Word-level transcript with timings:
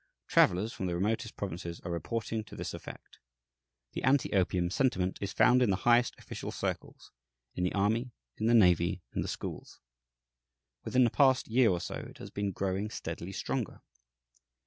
Travellers 0.25 0.73
from 0.73 0.87
the 0.87 0.95
remotest 0.95 1.35
provinces 1.37 1.79
are 1.81 1.91
reporting 1.91 2.43
to 2.45 2.55
this 2.55 2.73
effect. 2.73 3.19
The 3.91 4.03
anti 4.03 4.33
opium 4.33 4.71
sentiment 4.71 5.19
is 5.21 5.31
found 5.31 5.61
in 5.61 5.69
the 5.69 5.75
highest 5.85 6.15
official 6.17 6.49
circles, 6.51 7.11
in 7.53 7.63
the 7.63 7.75
army, 7.75 8.09
in 8.37 8.47
the 8.47 8.55
navy, 8.55 9.03
in 9.13 9.21
the 9.21 9.27
schools. 9.27 9.79
Within 10.83 11.03
the 11.03 11.11
past 11.11 11.47
year 11.49 11.69
or 11.69 11.79
so 11.79 11.93
it 12.09 12.17
has 12.17 12.31
been 12.31 12.51
growing 12.51 12.89
steadily 12.89 13.31
stronger. 13.31 13.81